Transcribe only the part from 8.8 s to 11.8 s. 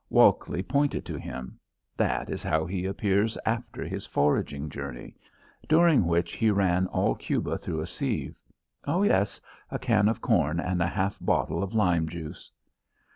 Oh, yes; a can of corn and a half bottle of